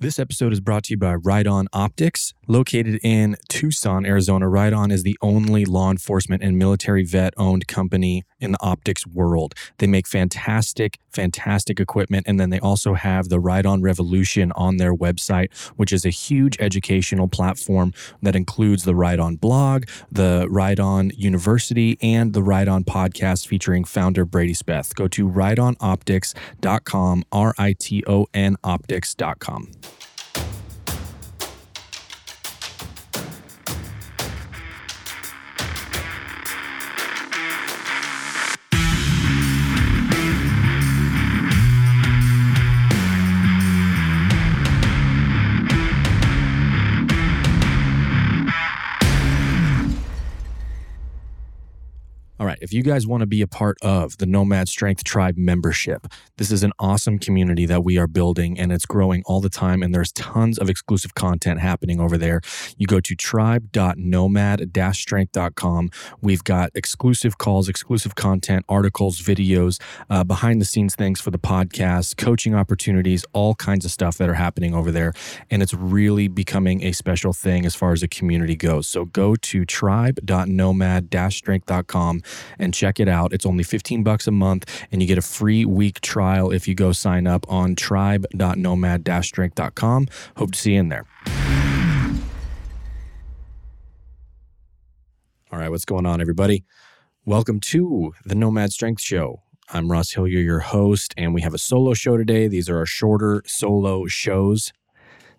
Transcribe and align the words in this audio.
This 0.00 0.20
episode 0.20 0.52
is 0.52 0.60
brought 0.60 0.84
to 0.84 0.92
you 0.92 0.96
by 0.96 1.14
Riton 1.14 1.66
Optics. 1.72 2.32
Located 2.46 3.00
in 3.02 3.34
Tucson, 3.48 4.06
Arizona, 4.06 4.48
Riton 4.48 4.92
is 4.92 5.02
the 5.02 5.18
only 5.20 5.64
law 5.64 5.90
enforcement 5.90 6.40
and 6.40 6.56
military 6.56 7.04
vet 7.04 7.34
owned 7.36 7.66
company 7.66 8.22
in 8.40 8.52
the 8.52 8.58
optics 8.60 9.06
world. 9.06 9.54
They 9.78 9.86
make 9.86 10.06
fantastic, 10.06 10.98
fantastic 11.10 11.80
equipment. 11.80 12.26
And 12.26 12.38
then 12.38 12.50
they 12.50 12.60
also 12.60 12.94
have 12.94 13.28
the 13.28 13.38
Riton 13.38 13.82
Revolution 13.82 14.52
on 14.52 14.76
their 14.76 14.94
website, 14.94 15.54
which 15.76 15.92
is 15.92 16.04
a 16.04 16.10
huge 16.10 16.56
educational 16.60 17.28
platform 17.28 17.92
that 18.22 18.36
includes 18.36 18.84
the 18.84 18.94
Riton 18.94 19.36
blog, 19.36 19.84
the 20.10 20.46
Riton 20.50 21.12
University, 21.16 21.98
and 22.02 22.32
the 22.32 22.42
Riton 22.42 22.84
podcast 22.84 23.46
featuring 23.46 23.84
founder 23.84 24.24
Brady 24.24 24.54
Speth. 24.54 24.94
Go 24.94 25.08
to 25.08 25.28
ritonoptics.com, 25.28 27.24
R 27.32 27.54
I 27.58 27.74
T 27.78 28.04
O 28.06 28.26
N 28.34 28.56
optics.com. 28.64 29.70
right, 52.48 52.58
if 52.60 52.72
you 52.72 52.82
guys 52.82 53.06
want 53.06 53.20
to 53.20 53.26
be 53.26 53.42
a 53.42 53.46
part 53.46 53.76
of 53.82 54.16
the 54.18 54.26
Nomad 54.26 54.68
Strength 54.68 55.04
Tribe 55.04 55.36
membership, 55.36 56.06
this 56.38 56.50
is 56.50 56.62
an 56.62 56.72
awesome 56.78 57.18
community 57.18 57.66
that 57.66 57.84
we 57.84 57.98
are 57.98 58.06
building 58.06 58.58
and 58.58 58.72
it's 58.72 58.86
growing 58.86 59.22
all 59.26 59.40
the 59.40 59.50
time. 59.50 59.82
And 59.82 59.94
there's 59.94 60.12
tons 60.12 60.58
of 60.58 60.70
exclusive 60.70 61.14
content 61.14 61.60
happening 61.60 62.00
over 62.00 62.16
there. 62.16 62.40
You 62.76 62.86
go 62.86 63.00
to 63.00 63.14
tribe.nomad 63.14 64.70
strength.com. 64.92 65.90
We've 66.20 66.42
got 66.42 66.70
exclusive 66.74 67.38
calls, 67.38 67.68
exclusive 67.68 68.14
content, 68.14 68.64
articles, 68.68 69.20
videos, 69.20 69.80
uh, 70.08 70.24
behind 70.24 70.60
the 70.60 70.64
scenes 70.64 70.94
things 70.94 71.20
for 71.20 71.30
the 71.30 71.38
podcast, 71.38 72.16
coaching 72.16 72.54
opportunities, 72.54 73.24
all 73.32 73.54
kinds 73.54 73.84
of 73.84 73.90
stuff 73.90 74.16
that 74.18 74.28
are 74.28 74.34
happening 74.34 74.74
over 74.74 74.90
there. 74.90 75.12
And 75.50 75.62
it's 75.62 75.74
really 75.74 76.28
becoming 76.28 76.82
a 76.82 76.92
special 76.92 77.32
thing 77.32 77.66
as 77.66 77.74
far 77.74 77.92
as 77.92 78.00
the 78.00 78.08
community 78.08 78.56
goes. 78.56 78.88
So 78.88 79.04
go 79.04 79.36
to 79.36 79.64
tribe.nomad 79.64 81.14
strength.com 81.30 82.22
and 82.58 82.74
check 82.74 83.00
it 83.00 83.08
out. 83.08 83.32
It's 83.32 83.46
only 83.46 83.64
15 83.64 84.02
bucks 84.02 84.26
a 84.26 84.30
month 84.30 84.86
and 84.90 85.00
you 85.02 85.08
get 85.08 85.18
a 85.18 85.22
free 85.22 85.64
week 85.64 86.00
trial 86.00 86.50
if 86.50 86.66
you 86.68 86.74
go 86.74 86.92
sign 86.92 87.26
up 87.26 87.50
on 87.50 87.74
tribe.nomad-strength.com. 87.74 90.06
Hope 90.36 90.52
to 90.52 90.58
see 90.58 90.74
you 90.74 90.80
in 90.80 90.88
there. 90.88 91.04
All 95.50 95.58
right, 95.58 95.70
what's 95.70 95.86
going 95.86 96.06
on 96.06 96.20
everybody? 96.20 96.64
Welcome 97.24 97.60
to 97.60 98.12
the 98.24 98.34
Nomad 98.34 98.72
Strength 98.72 99.02
Show. 99.02 99.42
I'm 99.70 99.90
Ross 99.90 100.12
Hillier, 100.12 100.40
your 100.40 100.60
host, 100.60 101.12
and 101.16 101.34
we 101.34 101.42
have 101.42 101.52
a 101.52 101.58
solo 101.58 101.92
show 101.92 102.16
today. 102.16 102.48
These 102.48 102.70
are 102.70 102.78
our 102.78 102.86
shorter 102.86 103.42
solo 103.46 104.06
shows. 104.06 104.72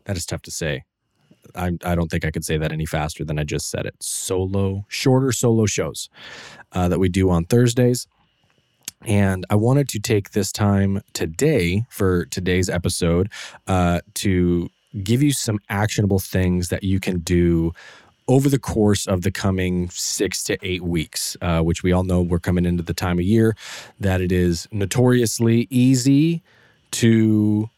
That 0.05 0.17
is 0.17 0.25
tough 0.25 0.41
to 0.43 0.51
say. 0.51 0.83
I, 1.55 1.71
I 1.83 1.95
don't 1.95 2.09
think 2.09 2.25
I 2.25 2.31
could 2.31 2.45
say 2.45 2.57
that 2.57 2.71
any 2.71 2.85
faster 2.85 3.23
than 3.23 3.39
I 3.39 3.43
just 3.43 3.69
said 3.69 3.85
it. 3.85 3.95
Solo, 3.99 4.85
shorter 4.87 5.31
solo 5.31 5.65
shows 5.65 6.09
uh, 6.71 6.87
that 6.87 6.99
we 6.99 7.09
do 7.09 7.29
on 7.29 7.45
Thursdays. 7.45 8.07
And 9.05 9.45
I 9.49 9.55
wanted 9.55 9.87
to 9.89 9.99
take 9.99 10.31
this 10.31 10.51
time 10.51 11.01
today 11.13 11.85
for 11.89 12.25
today's 12.25 12.69
episode 12.69 13.31
uh, 13.67 14.01
to 14.15 14.69
give 15.03 15.23
you 15.23 15.31
some 15.31 15.59
actionable 15.69 16.19
things 16.19 16.69
that 16.69 16.83
you 16.83 16.99
can 16.99 17.19
do 17.19 17.71
over 18.27 18.49
the 18.49 18.59
course 18.59 19.07
of 19.07 19.23
the 19.23 19.31
coming 19.31 19.89
six 19.89 20.43
to 20.43 20.57
eight 20.61 20.83
weeks, 20.83 21.35
uh, 21.41 21.61
which 21.61 21.81
we 21.81 21.91
all 21.91 22.03
know 22.03 22.21
we're 22.21 22.39
coming 22.39 22.65
into 22.65 22.83
the 22.83 22.93
time 22.93 23.17
of 23.17 23.25
year 23.25 23.55
that 23.99 24.21
it 24.21 24.31
is 24.31 24.67
notoriously 24.71 25.67
easy 25.69 26.43
to 26.91 27.69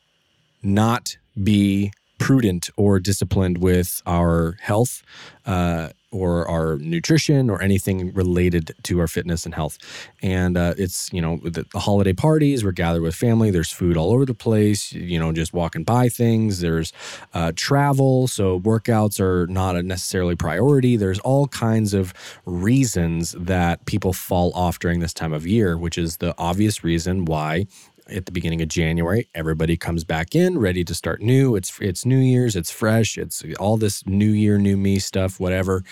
not 0.64 1.18
be 1.42 1.92
prudent 2.22 2.70
or 2.78 3.00
disciplined 3.00 3.58
with 3.58 4.02
our 4.06 4.56
health 4.62 5.02
uh, 5.46 5.90
or 6.12 6.48
our 6.48 6.78
nutrition 6.78 7.50
or 7.50 7.62
anything 7.62 8.14
related 8.14 8.72
to 8.84 9.00
our 9.00 9.08
fitness 9.08 9.46
and 9.46 9.56
health. 9.56 9.78
And 10.22 10.58
uh, 10.58 10.76
it's, 10.78 11.12
you 11.14 11.22
know, 11.22 11.40
the, 11.42 11.66
the, 11.72 11.80
holiday 11.80 12.14
parties, 12.14 12.64
we're 12.64 12.74
gathered 12.74 13.02
with 13.02 13.16
family, 13.16 13.50
there's 13.50 13.72
food 13.72 13.98
all 13.98 14.12
over 14.12 14.26
the 14.26 14.34
place, 14.34 14.92
you 14.92 15.18
know, 15.18 15.32
just 15.32 15.54
walking 15.54 15.84
by 15.84 16.10
things, 16.10 16.60
there's 16.60 16.92
uh, 17.34 17.54
travel. 17.56 18.28
So 18.28 18.60
workouts 18.60 19.20
are 19.20 19.48
not 19.48 19.76
a 19.76 19.84
necessarily 19.84 20.36
priority. 20.36 20.98
There's 20.98 21.20
all 21.20 21.48
kinds 21.48 21.94
of 21.94 22.14
reasons 22.46 23.32
that 23.40 23.86
people 23.86 24.14
fall 24.14 24.52
off 24.54 24.80
during 24.80 25.00
this 25.00 25.14
time 25.14 25.34
of 25.34 25.48
year, 25.48 25.78
which 25.78 25.98
is 25.98 26.18
the 26.18 26.36
obvious 26.38 26.84
reason 26.84 27.26
why 27.26 27.66
at 28.12 28.26
the 28.26 28.32
beginning 28.32 28.62
of 28.62 28.68
January. 28.68 29.28
Everybody 29.34 29.78
comes 29.78 30.04
back 30.04 30.36
in, 30.36 30.58
ready 30.58 30.84
to 30.84 30.94
start 30.94 31.22
new. 31.22 31.56
It's 31.56 31.80
it's 31.80 32.06
New 32.06 32.20
Year's, 32.20 32.56
it's 32.56 32.72
fresh, 32.72 33.18
it's 33.18 33.44
all 33.60 33.78
this 33.78 34.06
New 34.06 34.32
Year, 34.32 34.58
New 34.58 34.78
Me 34.78 35.00
stuff, 35.00 35.40
whatever. 35.40 35.84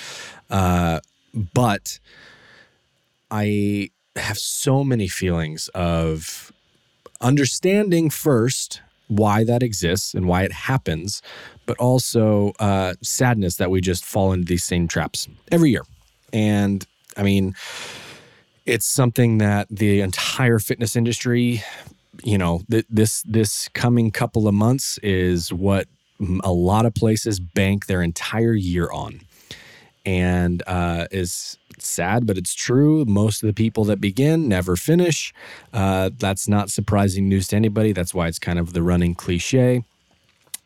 Uh, 0.50 1.00
but 1.34 2.00
I 3.32 3.90
have 4.16 4.38
so 4.38 4.84
many 4.84 5.08
feelings 5.08 5.70
of 5.70 6.52
understanding 7.22 8.10
first 8.10 8.82
why 9.08 9.44
that 9.44 9.64
exists 9.64 10.14
and 10.14 10.28
why 10.28 10.44
it 10.44 10.52
happens, 10.52 11.22
but 11.66 11.78
also 11.78 12.54
uh, 12.60 12.94
sadness 13.02 13.56
that 13.56 13.72
we 13.72 13.82
just 13.82 14.06
fall 14.06 14.32
into 14.32 14.46
these 14.46 14.64
same 14.64 14.88
traps 14.88 15.28
every 15.52 15.72
year. 15.72 15.84
And 16.32 16.86
I 17.18 17.24
mean, 17.24 17.56
it's 18.66 18.86
something 18.86 19.40
that 19.40 19.68
the 19.70 20.02
entire 20.02 20.60
fitness 20.60 20.96
industry 20.96 21.64
you 22.24 22.38
know, 22.38 22.62
th- 22.70 22.86
this 22.90 23.24
this 23.24 23.70
coming 23.70 24.12
couple 24.12 24.48
of 24.48 24.54
months 24.54 24.98
is 25.04 25.54
what 25.54 25.88
a 26.44 26.52
lot 26.52 26.86
of 26.86 26.94
places 26.94 27.40
bank 27.40 27.86
their 27.86 28.02
entire 28.02 28.54
year 28.54 28.92
on, 28.92 29.22
and 30.06 30.64
uh, 30.68 31.08
is 31.12 31.58
sad, 31.78 32.26
but 32.26 32.38
it's 32.38 32.54
true. 32.54 33.06
Most 33.06 33.42
of 33.42 33.48
the 33.48 33.54
people 33.54 33.86
that 33.86 34.02
begin 34.02 34.48
never 34.48 34.76
finish. 34.76 35.34
Uh, 35.74 36.10
that's 36.18 36.48
not 36.48 36.70
surprising 36.70 37.30
news 37.30 37.48
to 37.50 37.56
anybody. 37.56 37.94
That's 37.94 38.14
why 38.14 38.28
it's 38.28 38.40
kind 38.40 38.60
of 38.60 38.74
the 38.74 38.84
running 38.84 39.16
cliche. 39.16 39.84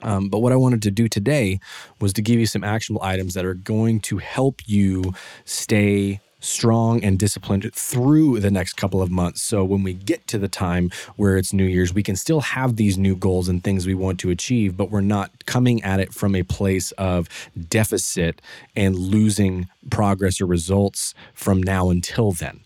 Um, 0.02 0.28
but 0.28 0.40
what 0.40 0.52
I 0.52 0.58
wanted 0.58 0.82
to 0.84 0.92
do 0.92 1.08
today 1.08 1.60
was 2.02 2.14
to 2.14 2.22
give 2.22 2.40
you 2.40 2.46
some 2.46 2.64
actionable 2.64 3.04
items 3.04 3.36
that 3.36 3.46
are 3.46 3.54
going 3.54 4.02
to 4.02 4.18
help 4.18 4.62
you 4.66 5.14
stay 5.46 6.20
strong 6.44 7.04
and 7.04 7.18
disciplined 7.18 7.74
through 7.74 8.40
the 8.40 8.52
next 8.52 8.74
couple 8.74 9.02
of 9.02 9.10
months. 9.10 9.42
So 9.42 9.64
when 9.64 9.82
we 9.82 9.94
get 9.94 10.28
to 10.28 10.38
the 10.38 10.48
time 10.48 10.92
where 11.16 11.38
it's 11.38 11.54
New 11.54 11.66
Year's, 11.66 11.94
we 11.94 12.04
can 12.04 12.16
still 12.16 12.42
have 12.42 12.76
these 12.76 12.98
new 12.98 13.16
goals 13.16 13.48
and 13.48 13.64
things 13.64 13.88
we 13.88 13.96
want 13.96 14.20
to 14.20 14.30
achieve, 14.30 14.76
but 14.76 14.92
we're 14.92 15.02
not 15.02 15.46
coming 15.46 15.82
at 15.84 16.00
it 16.00 16.14
from 16.14 16.36
a 16.36 16.44
place 16.44 16.92
of 16.94 17.30
deficit 17.70 18.42
and 18.76 18.96
losing 18.96 19.70
progress 19.90 20.42
or 20.42 20.46
results 20.46 21.14
from 21.34 21.64
now 21.64 21.90
until 21.90 22.32
then. 22.32 22.60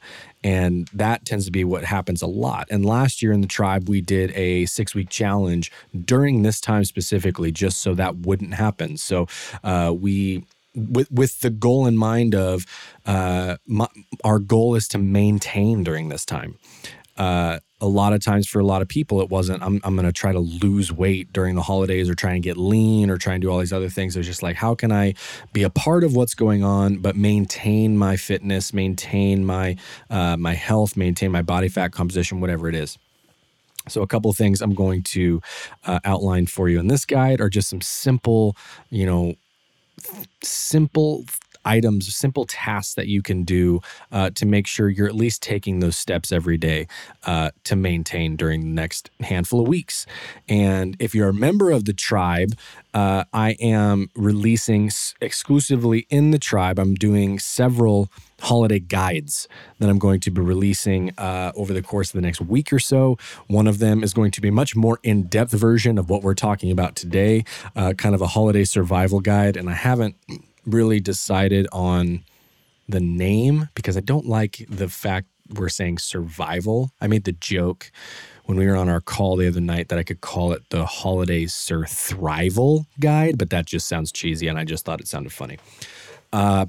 And 0.43 0.87
that 0.93 1.25
tends 1.25 1.45
to 1.45 1.51
be 1.51 1.63
what 1.63 1.83
happens 1.83 2.21
a 2.21 2.27
lot. 2.27 2.67
And 2.69 2.85
last 2.85 3.21
year 3.21 3.31
in 3.31 3.41
the 3.41 3.47
tribe, 3.47 3.89
we 3.89 4.01
did 4.01 4.31
a 4.31 4.65
six 4.65 4.95
week 4.95 5.09
challenge 5.09 5.71
during 6.05 6.43
this 6.43 6.61
time 6.61 6.85
specifically, 6.85 7.51
just 7.51 7.81
so 7.81 7.93
that 7.95 8.17
wouldn't 8.17 8.53
happen. 8.53 8.97
So 8.97 9.27
uh, 9.63 9.93
we 9.97 10.45
with 10.77 11.11
with 11.11 11.39
the 11.41 11.49
goal 11.49 11.87
in 11.87 11.97
mind 11.97 12.35
of 12.35 12.65
uh, 13.05 13.57
my, 13.65 13.87
our 14.23 14.39
goal 14.39 14.75
is 14.75 14.87
to 14.89 14.97
maintain 14.97 15.83
during 15.83 16.09
this 16.09 16.25
time. 16.25 16.57
Uh, 17.17 17.59
a 17.81 17.87
lot 17.87 18.13
of 18.13 18.23
times 18.23 18.47
for 18.47 18.59
a 18.59 18.65
lot 18.65 18.81
of 18.81 18.87
people, 18.87 19.21
it 19.21 19.29
wasn't. 19.29 19.61
I'm 19.61 19.79
I'm 19.83 19.95
going 19.95 20.05
to 20.05 20.13
try 20.13 20.31
to 20.31 20.39
lose 20.39 20.91
weight 20.91 21.31
during 21.33 21.55
the 21.55 21.61
holidays 21.61 22.09
or 22.09 22.15
try 22.15 22.33
and 22.33 22.43
get 22.43 22.57
lean 22.57 23.09
or 23.09 23.17
try 23.17 23.33
and 23.33 23.41
do 23.41 23.51
all 23.51 23.59
these 23.59 23.73
other 23.73 23.89
things. 23.89 24.15
It's 24.15 24.27
just 24.27 24.43
like 24.43 24.55
how 24.55 24.75
can 24.75 24.91
I 24.91 25.13
be 25.53 25.63
a 25.63 25.69
part 25.69 26.03
of 26.03 26.15
what's 26.15 26.33
going 26.33 26.63
on, 26.63 26.97
but 26.97 27.15
maintain 27.15 27.97
my 27.97 28.17
fitness, 28.17 28.73
maintain 28.73 29.45
my 29.45 29.77
uh, 30.09 30.37
my 30.37 30.53
health, 30.53 30.95
maintain 30.95 31.31
my 31.31 31.41
body 31.41 31.67
fat 31.69 31.91
composition, 31.91 32.39
whatever 32.39 32.67
it 32.69 32.75
is. 32.75 32.97
So, 33.89 34.01
a 34.01 34.07
couple 34.07 34.29
of 34.29 34.37
things 34.37 34.61
I'm 34.61 34.73
going 34.73 35.03
to 35.03 35.41
uh, 35.85 35.99
outline 36.03 36.47
for 36.47 36.69
you 36.69 36.79
in 36.79 36.87
this 36.87 37.05
guide 37.05 37.41
are 37.41 37.49
just 37.49 37.69
some 37.69 37.81
simple, 37.81 38.55
you 38.89 39.05
know, 39.05 39.35
simple 40.43 41.25
items, 41.67 42.13
simple 42.15 42.45
tasks 42.45 42.93
that 42.95 43.07
you 43.07 43.21
can 43.21 43.43
do 43.43 43.81
uh, 44.11 44.29
to 44.31 44.45
make 44.45 44.65
sure 44.67 44.89
you're 44.89 45.07
at 45.07 45.15
least 45.15 45.43
taking 45.43 45.79
those 45.79 45.97
steps 45.97 46.31
every 46.31 46.57
day 46.57 46.87
uh, 47.25 47.51
to 47.65 47.75
maintain 47.75 48.35
during 48.35 48.61
the 48.61 48.67
next 48.67 49.09
handful 49.19 49.61
of 49.61 49.67
weeks. 49.67 50.05
And 50.47 50.95
if 50.99 51.13
you're 51.13 51.29
a 51.29 51.33
member 51.33 51.71
of 51.71 51.85
the 51.85 51.93
tribe, 51.93 52.53
uh, 52.93 53.25
I 53.33 53.51
am 53.59 54.09
releasing 54.15 54.89
exclusively 55.21 56.07
in 56.09 56.31
the 56.31 56.39
tribe. 56.39 56.79
I'm 56.79 56.95
doing 56.95 57.39
several 57.39 58.09
holiday 58.39 58.79
guides 58.79 59.47
that 59.79 59.89
I'm 59.89 59.99
going 59.99 60.19
to 60.21 60.31
be 60.31 60.41
releasing 60.41 61.11
uh, 61.17 61.51
over 61.55 61.73
the 61.73 61.81
course 61.81 62.09
of 62.09 62.13
the 62.13 62.21
next 62.21 62.41
week 62.41 62.71
or 62.71 62.79
so. 62.79 63.17
One 63.47 63.67
of 63.67 63.79
them 63.79 64.03
is 64.03 64.13
going 64.13 64.31
to 64.31 64.41
be 64.41 64.49
a 64.49 64.51
much 64.51 64.75
more 64.75 64.99
in 65.03 65.23
depth 65.23 65.51
version 65.51 65.97
of 65.97 66.09
what 66.09 66.21
we're 66.23 66.35
talking 66.35 66.71
about 66.71 66.95
today, 66.95 67.43
uh, 67.75 67.93
kind 67.93 68.15
of 68.15 68.21
a 68.21 68.27
holiday 68.27 68.63
survival 68.63 69.19
guide. 69.19 69.57
And 69.57 69.69
I 69.69 69.73
haven't 69.73 70.15
really 70.67 70.99
decided 70.99 71.67
on 71.71 72.23
the 72.87 72.99
name 72.99 73.69
because 73.75 73.97
I 73.97 74.01
don't 74.01 74.25
like 74.25 74.65
the 74.69 74.89
fact 74.89 75.27
we're 75.53 75.69
saying 75.69 75.97
survival. 75.99 76.91
I 77.01 77.07
made 77.07 77.23
the 77.23 77.31
joke 77.31 77.91
when 78.45 78.57
we 78.57 78.65
were 78.65 78.75
on 78.75 78.89
our 78.89 79.01
call 79.01 79.35
the 79.37 79.47
other 79.47 79.61
night 79.61 79.89
that 79.89 79.99
I 79.99 80.03
could 80.03 80.21
call 80.21 80.53
it 80.53 80.63
the 80.69 80.85
holiday 80.85 81.45
Sir 81.45 81.85
survival 81.85 82.85
guide, 82.99 83.37
but 83.37 83.49
that 83.49 83.65
just 83.65 83.87
sounds 83.87 84.11
cheesy 84.11 84.47
and 84.47 84.57
I 84.57 84.63
just 84.63 84.85
thought 84.85 85.01
it 85.01 85.07
sounded 85.07 85.31
funny. 85.31 85.57
Uh, 86.31 86.67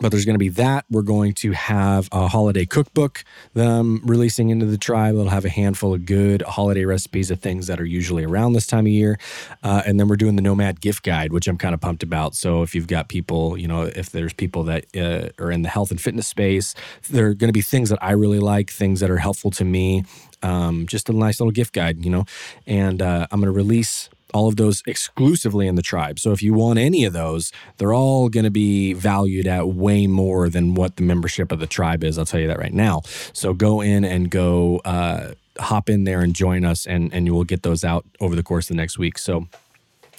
but 0.00 0.10
there's 0.10 0.24
going 0.24 0.34
to 0.34 0.38
be 0.38 0.48
that. 0.48 0.84
We're 0.90 1.02
going 1.02 1.34
to 1.34 1.52
have 1.52 2.08
a 2.12 2.28
holiday 2.28 2.64
cookbook 2.64 3.24
them 3.54 4.00
releasing 4.04 4.50
into 4.50 4.66
the 4.66 4.78
tribe. 4.78 5.14
It'll 5.14 5.28
have 5.28 5.44
a 5.44 5.50
handful 5.50 5.94
of 5.94 6.06
good 6.06 6.42
holiday 6.42 6.84
recipes 6.84 7.30
of 7.30 7.40
things 7.40 7.66
that 7.66 7.80
are 7.80 7.84
usually 7.84 8.24
around 8.24 8.54
this 8.54 8.66
time 8.66 8.86
of 8.86 8.92
year. 8.92 9.18
Uh, 9.62 9.82
and 9.86 10.00
then 10.00 10.08
we're 10.08 10.16
doing 10.16 10.36
the 10.36 10.42
Nomad 10.42 10.80
gift 10.80 11.02
guide, 11.02 11.32
which 11.32 11.46
I'm 11.46 11.58
kind 11.58 11.74
of 11.74 11.80
pumped 11.80 12.02
about. 12.02 12.34
So 12.34 12.62
if 12.62 12.74
you've 12.74 12.86
got 12.86 13.08
people, 13.08 13.56
you 13.58 13.68
know, 13.68 13.82
if 13.82 14.10
there's 14.10 14.32
people 14.32 14.64
that 14.64 14.84
uh, 14.96 15.28
are 15.42 15.50
in 15.50 15.62
the 15.62 15.68
health 15.68 15.90
and 15.90 16.00
fitness 16.00 16.26
space, 16.26 16.74
there 17.10 17.26
are 17.26 17.34
going 17.34 17.48
to 17.48 17.52
be 17.52 17.62
things 17.62 17.90
that 17.90 18.02
I 18.02 18.12
really 18.12 18.40
like, 18.40 18.70
things 18.70 19.00
that 19.00 19.10
are 19.10 19.18
helpful 19.18 19.50
to 19.52 19.64
me. 19.64 20.04
Um, 20.42 20.86
just 20.86 21.10
a 21.10 21.12
nice 21.12 21.38
little 21.38 21.52
gift 21.52 21.74
guide, 21.74 22.02
you 22.04 22.10
know. 22.10 22.24
And 22.66 23.02
uh, 23.02 23.26
I'm 23.30 23.40
going 23.40 23.52
to 23.52 23.56
release 23.56 24.08
all 24.32 24.48
of 24.48 24.56
those 24.56 24.82
exclusively 24.86 25.66
in 25.66 25.74
the 25.74 25.82
tribe. 25.82 26.18
So 26.18 26.32
if 26.32 26.42
you 26.42 26.54
want 26.54 26.78
any 26.78 27.04
of 27.04 27.12
those, 27.12 27.52
they're 27.78 27.94
all 27.94 28.28
going 28.28 28.44
to 28.44 28.50
be 28.50 28.92
valued 28.92 29.46
at 29.46 29.68
way 29.68 30.06
more 30.06 30.48
than 30.48 30.74
what 30.74 30.96
the 30.96 31.02
membership 31.02 31.52
of 31.52 31.60
the 31.60 31.66
tribe 31.66 32.04
is. 32.04 32.18
I'll 32.18 32.24
tell 32.24 32.40
you 32.40 32.48
that 32.48 32.58
right 32.58 32.72
now. 32.72 33.02
So 33.32 33.52
go 33.52 33.80
in 33.80 34.04
and 34.04 34.30
go 34.30 34.78
uh, 34.84 35.34
hop 35.58 35.88
in 35.88 36.04
there 36.04 36.20
and 36.20 36.34
join 36.34 36.64
us, 36.64 36.86
and 36.86 37.12
and 37.12 37.26
you 37.26 37.34
will 37.34 37.44
get 37.44 37.62
those 37.62 37.84
out 37.84 38.04
over 38.20 38.34
the 38.34 38.42
course 38.42 38.66
of 38.66 38.76
the 38.76 38.80
next 38.80 38.98
week. 38.98 39.18
So 39.18 39.46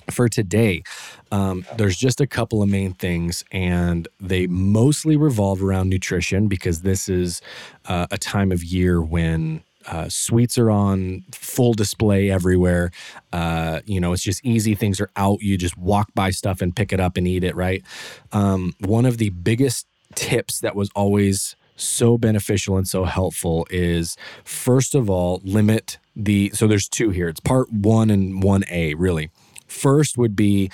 for 0.10 0.28
today, 0.28 0.84
um, 1.32 1.66
there's 1.78 1.98
just 1.98 2.20
a 2.20 2.28
couple 2.28 2.62
of 2.62 2.70
main 2.70 2.94
things, 2.94 3.44
and 3.52 4.08
they 4.20 4.48
mostly 4.48 5.16
revolve 5.16 5.64
around 5.64 5.90
nutrition 5.90 6.48
because 6.48 6.82
this 6.82 7.08
is 7.08 7.42
uh, 7.86 8.08
a 8.12 8.18
time 8.18 8.52
of 8.52 8.64
year 8.64 9.02
when 9.02 9.64
uh, 9.88 10.10
sweets 10.10 10.58
are 10.58 10.72
on 10.72 11.24
full 11.32 11.74
display 11.74 12.30
everywhere. 12.30 12.92
Uh, 13.32 13.82
you 13.86 14.00
know, 14.00 14.14
it's 14.14 14.24
just 14.24 14.44
easy. 14.46 14.76
Things 14.76 15.00
are 15.00 15.10
out. 15.16 15.42
You 15.42 15.58
just 15.58 15.78
walk 15.78 16.10
by 16.14 16.32
stuff 16.32 16.62
and 16.62 16.76
pick 16.76 16.94
it 16.94 17.00
up 17.00 17.18
and 17.18 17.28
eat 17.28 17.44
it, 17.44 17.56
right? 17.56 17.84
Um, 18.32 18.74
one 18.80 19.06
of 19.06 19.18
the 19.18 19.30
biggest 19.30 19.88
tips 20.16 20.60
that 20.60 20.76
was 20.76 20.90
always 20.96 21.56
so 21.76 22.18
beneficial 22.18 22.78
and 22.78 22.88
so 22.88 23.06
helpful 23.06 23.66
is 23.70 24.16
first 24.44 24.94
of 24.96 25.10
all, 25.10 25.42
limit 25.44 25.98
the. 26.16 26.52
So 26.54 26.68
there's 26.68 26.88
two 26.88 27.10
here. 27.10 27.30
It's 27.30 27.40
part 27.40 27.72
one 27.72 28.10
and 28.10 28.44
1A, 28.44 28.96
really. 28.98 29.30
First 29.68 30.18
would 30.18 30.36
be 30.36 30.70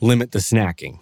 limit 0.00 0.32
the 0.32 0.38
snacking 0.38 0.98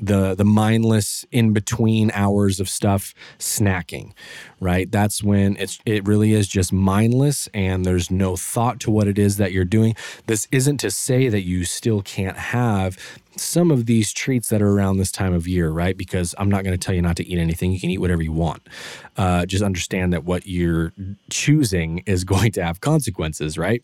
the 0.00 0.34
the 0.34 0.44
mindless 0.44 1.24
in 1.32 1.52
between 1.52 2.10
hours 2.14 2.60
of 2.60 2.68
stuff 2.68 3.14
snacking 3.38 4.12
right? 4.60 4.90
That's 4.90 5.22
when 5.22 5.56
it's 5.56 5.78
it 5.86 6.06
really 6.06 6.32
is 6.32 6.48
just 6.48 6.72
mindless 6.72 7.48
and 7.54 7.84
there's 7.84 8.10
no 8.10 8.36
thought 8.36 8.80
to 8.80 8.90
what 8.90 9.06
it 9.06 9.18
is 9.18 9.36
that 9.36 9.52
you're 9.52 9.64
doing. 9.64 9.94
This 10.26 10.48
isn't 10.50 10.78
to 10.78 10.90
say 10.90 11.28
that 11.28 11.42
you 11.42 11.64
still 11.64 12.02
can't 12.02 12.36
have 12.36 12.98
some 13.36 13.70
of 13.70 13.86
these 13.86 14.12
treats 14.12 14.48
that 14.48 14.60
are 14.60 14.70
around 14.70 14.96
this 14.96 15.12
time 15.12 15.32
of 15.32 15.46
year 15.46 15.70
right? 15.70 15.96
Because 15.96 16.34
i'm 16.38 16.48
not 16.48 16.64
going 16.64 16.76
to 16.76 16.84
tell 16.84 16.94
you 16.94 17.02
not 17.02 17.16
to 17.16 17.26
eat 17.26 17.38
anything. 17.38 17.72
You 17.72 17.80
can 17.80 17.90
eat 17.90 18.00
whatever 18.00 18.22
you 18.22 18.32
want. 18.32 18.68
Uh, 19.16 19.46
just 19.46 19.62
understand 19.62 20.12
that 20.12 20.24
what 20.24 20.46
you're 20.46 20.92
choosing 21.30 21.98
is 22.06 22.24
going 22.34 22.52
to 22.52 22.64
have 22.64 22.80
consequences 22.80 23.56
right? 23.56 23.82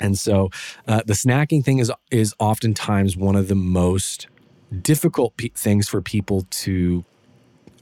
And 0.00 0.18
so 0.18 0.50
uh, 0.88 1.02
the 1.06 1.12
snacking 1.12 1.64
thing 1.64 1.78
is 1.78 1.92
is 2.10 2.34
oftentimes 2.38 3.16
one 3.16 3.36
of 3.36 3.48
the 3.48 3.54
most 3.54 4.26
difficult 4.82 5.34
things 5.56 5.88
for 5.88 6.02
people 6.02 6.46
to 6.50 7.04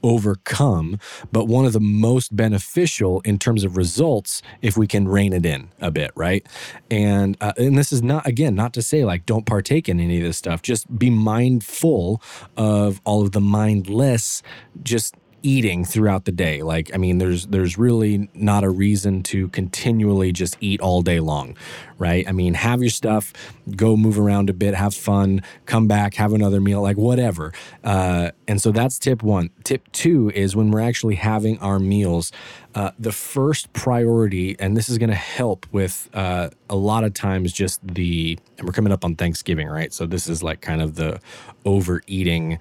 overcome, 0.03 0.99
but 1.31 1.47
one 1.47 1.65
of 1.65 1.73
the 1.73 1.79
most 1.79 2.35
beneficial 2.35 3.21
in 3.21 3.39
terms 3.39 3.63
of 3.63 3.77
results 3.77 4.41
if 4.61 4.77
we 4.77 4.87
can 4.87 5.07
rein 5.07 5.33
it 5.33 5.45
in 5.45 5.69
a 5.81 5.91
bit, 5.91 6.11
right? 6.15 6.45
And 6.91 7.37
uh, 7.41 7.53
and 7.57 7.77
this 7.77 7.91
is 7.93 8.03
not 8.03 8.27
again 8.27 8.55
not 8.55 8.73
to 8.73 8.81
say 8.81 9.05
like 9.05 9.25
don't 9.25 9.45
partake 9.45 9.89
in 9.89 9.99
any 9.99 10.17
of 10.17 10.23
this 10.23 10.37
stuff. 10.37 10.61
Just 10.61 10.99
be 10.99 11.09
mindful 11.09 12.21
of 12.57 13.01
all 13.05 13.21
of 13.23 13.31
the 13.31 13.41
mindless 13.41 14.43
just 14.83 15.15
eating 15.43 15.83
throughout 15.83 16.25
the 16.25 16.31
day. 16.31 16.63
Like, 16.63 16.89
I 16.93 16.97
mean, 16.97 17.19
there's 17.19 17.45
there's 17.47 17.77
really 17.77 18.29
not 18.33 18.63
a 18.63 18.69
reason 18.69 19.21
to 19.23 19.49
continually 19.49 20.31
just 20.31 20.57
eat 20.61 20.81
all 20.81 21.01
day 21.01 21.19
long, 21.19 21.55
right? 21.99 22.27
I 22.27 22.31
mean, 22.31 22.55
have 22.55 22.81
your 22.81 22.89
stuff, 22.89 23.33
go 23.75 23.95
move 23.95 24.17
around 24.17 24.49
a 24.49 24.53
bit, 24.53 24.73
have 24.73 24.95
fun, 24.95 25.43
come 25.65 25.87
back, 25.87 26.15
have 26.15 26.33
another 26.33 26.61
meal, 26.61 26.81
like 26.81 26.97
whatever. 26.97 27.53
Uh, 27.83 28.31
and 28.47 28.61
so 28.61 28.71
that's 28.71 28.97
tip 28.97 29.21
one. 29.21 29.49
Tip 29.63 29.91
two 29.91 30.31
is 30.33 30.55
when 30.55 30.71
we're 30.71 30.79
actually 30.79 31.15
having 31.15 31.59
our 31.59 31.77
meals, 31.77 32.31
uh, 32.73 32.91
the 32.97 33.11
first 33.11 33.71
priority, 33.73 34.55
and 34.59 34.75
this 34.75 34.89
is 34.89 34.97
going 34.97 35.09
to 35.09 35.15
help 35.15 35.67
with 35.71 36.09
uh, 36.13 36.49
a 36.69 36.75
lot 36.75 37.03
of 37.03 37.13
times 37.13 37.51
just 37.51 37.85
the, 37.85 38.39
and 38.57 38.65
we're 38.65 38.73
coming 38.73 38.93
up 38.93 39.03
on 39.03 39.15
Thanksgiving, 39.15 39.67
right? 39.67 39.93
So 39.93 40.05
this 40.05 40.27
is 40.27 40.41
like 40.41 40.61
kind 40.61 40.81
of 40.81 40.95
the 40.95 41.19
overeating 41.65 42.59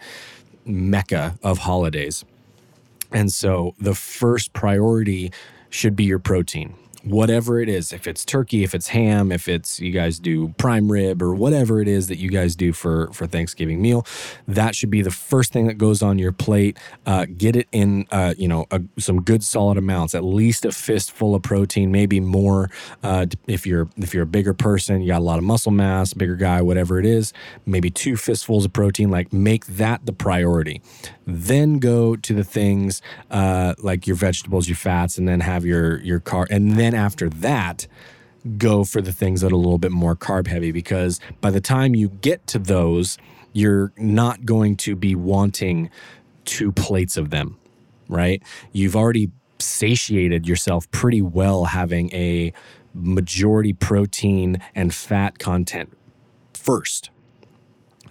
mecca 0.64 1.36
of 1.42 1.58
holidays 1.58 2.24
and 3.12 3.32
so 3.32 3.74
the 3.78 3.94
first 3.94 4.52
priority 4.52 5.32
should 5.70 5.96
be 5.96 6.04
your 6.04 6.18
protein 6.18 6.74
whatever 7.04 7.60
it 7.60 7.68
is 7.68 7.92
if 7.92 8.06
it's 8.06 8.24
turkey 8.24 8.62
if 8.62 8.74
it's 8.74 8.88
ham 8.88 9.32
if 9.32 9.48
it's 9.48 9.80
you 9.80 9.90
guys 9.90 10.18
do 10.18 10.48
prime 10.58 10.90
rib 10.90 11.22
or 11.22 11.34
whatever 11.34 11.80
it 11.80 11.88
is 11.88 12.08
that 12.08 12.18
you 12.18 12.30
guys 12.30 12.54
do 12.54 12.72
for 12.72 13.12
for 13.12 13.26
thanksgiving 13.26 13.80
meal 13.80 14.06
that 14.48 14.74
should 14.74 14.90
be 14.90 15.02
the 15.02 15.10
first 15.10 15.52
thing 15.52 15.66
that 15.66 15.78
goes 15.78 16.02
on 16.02 16.18
your 16.18 16.32
plate. 16.32 16.78
Uh, 17.06 17.26
get 17.36 17.56
it 17.56 17.68
in 17.72 18.06
uh, 18.10 18.34
you 18.36 18.48
know 18.48 18.66
a, 18.70 18.80
some 18.98 19.22
good 19.22 19.42
solid 19.42 19.78
amounts 19.78 20.14
at 20.14 20.24
least 20.24 20.64
a 20.64 20.72
fistful 20.72 21.34
of 21.34 21.42
protein 21.42 21.90
maybe 21.90 22.20
more. 22.20 22.70
Uh, 23.02 23.26
if 23.46 23.66
you're 23.66 23.88
if 23.96 24.14
you're 24.14 24.24
a 24.24 24.26
bigger 24.26 24.54
person 24.54 25.00
you 25.00 25.08
got 25.08 25.18
a 25.18 25.24
lot 25.24 25.38
of 25.38 25.44
muscle 25.44 25.72
mass 25.72 26.12
bigger 26.14 26.36
guy 26.36 26.60
whatever 26.60 26.98
it 26.98 27.06
is 27.06 27.32
maybe 27.66 27.90
two 27.90 28.16
fistfuls 28.16 28.64
of 28.64 28.72
protein 28.72 29.10
like 29.10 29.32
make 29.32 29.66
that 29.66 30.04
the 30.06 30.12
priority. 30.12 30.80
Then 31.26 31.78
go 31.78 32.16
to 32.16 32.34
the 32.34 32.44
things 32.44 33.00
uh, 33.30 33.74
like 33.78 34.06
your 34.06 34.16
vegetables 34.16 34.68
your 34.68 34.76
fats 34.76 35.18
and 35.18 35.28
then 35.28 35.40
have 35.40 35.64
your 35.64 36.00
your 36.00 36.20
car 36.20 36.46
and 36.50 36.72
then 36.72 36.91
then 36.92 37.00
after 37.00 37.28
that, 37.28 37.86
go 38.58 38.84
for 38.84 39.00
the 39.00 39.12
things 39.12 39.40
that 39.40 39.52
are 39.52 39.54
a 39.54 39.58
little 39.58 39.78
bit 39.78 39.92
more 39.92 40.16
carb 40.16 40.46
heavy 40.46 40.72
because 40.72 41.20
by 41.40 41.50
the 41.50 41.60
time 41.60 41.94
you 41.94 42.08
get 42.08 42.46
to 42.48 42.58
those, 42.58 43.18
you're 43.52 43.92
not 43.96 44.44
going 44.44 44.76
to 44.76 44.96
be 44.96 45.14
wanting 45.14 45.90
two 46.44 46.72
plates 46.72 47.16
of 47.16 47.30
them 47.30 47.58
right? 48.08 48.42
You've 48.72 48.96
already 48.96 49.30
satiated 49.58 50.46
yourself 50.46 50.90
pretty 50.90 51.22
well 51.22 51.64
having 51.66 52.12
a 52.14 52.52
majority 52.94 53.72
protein 53.72 54.58
and 54.74 54.94
fat 54.94 55.38
content 55.38 55.96
first. 56.54 57.10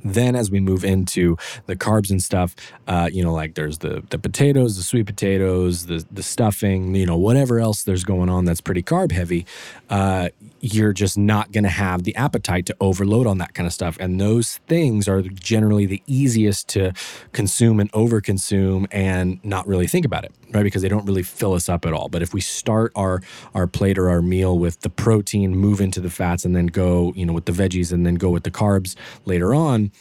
Then, 0.03 0.35
as 0.35 0.51
we 0.51 0.59
move 0.59 0.83
into 0.83 1.37
the 1.65 1.75
carbs 1.75 2.09
and 2.09 2.21
stuff, 2.21 2.55
uh, 2.87 3.09
you 3.11 3.23
know, 3.23 3.33
like 3.33 3.55
there's 3.55 3.79
the 3.79 4.03
the 4.09 4.19
potatoes, 4.19 4.77
the 4.77 4.83
sweet 4.83 5.05
potatoes, 5.05 5.85
the 5.85 6.05
the 6.11 6.23
stuffing, 6.23 6.95
you 6.95 7.05
know, 7.05 7.17
whatever 7.17 7.59
else 7.59 7.83
there's 7.83 8.03
going 8.03 8.29
on 8.29 8.45
that's 8.45 8.61
pretty 8.61 8.83
carb 8.83 9.11
heavy. 9.11 9.45
Uh, 9.89 10.29
you're 10.61 10.93
just 10.93 11.17
not 11.17 11.51
going 11.51 11.63
to 11.63 11.69
have 11.69 12.03
the 12.03 12.15
appetite 12.15 12.67
to 12.67 12.75
overload 12.79 13.25
on 13.25 13.39
that 13.39 13.53
kind 13.55 13.65
of 13.65 13.73
stuff. 13.73 13.97
And 13.99 14.21
those 14.21 14.57
things 14.67 15.07
are 15.07 15.21
generally 15.21 15.87
the 15.87 16.03
easiest 16.05 16.69
to 16.69 16.93
consume 17.33 17.79
and 17.79 17.91
overconsume 17.93 18.85
and 18.91 19.43
not 19.43 19.67
really 19.67 19.87
think 19.87 20.05
about 20.05 20.23
it, 20.23 20.31
right? 20.51 20.63
Because 20.63 20.83
they 20.83 20.87
don't 20.87 21.05
really 21.05 21.23
fill 21.23 21.53
us 21.53 21.67
up 21.67 21.85
at 21.85 21.93
all. 21.93 22.09
But 22.09 22.21
if 22.21 22.33
we 22.33 22.41
start 22.41 22.91
our 22.95 23.21
our 23.55 23.65
plate 23.65 23.97
or 23.97 24.09
our 24.09 24.21
meal 24.21 24.57
with 24.57 24.79
the 24.81 24.89
protein, 24.89 25.55
move 25.55 25.81
into 25.81 25.99
the 25.99 26.11
fats, 26.11 26.45
and 26.45 26.55
then 26.55 26.67
go, 26.67 27.11
you 27.15 27.25
know, 27.25 27.33
with 27.33 27.45
the 27.45 27.51
veggies, 27.51 27.91
and 27.91 28.05
then 28.05 28.15
go 28.15 28.29
with 28.29 28.43
the 28.43 28.51
carbs 28.51 28.95
later 29.25 29.55
on, 29.55 29.91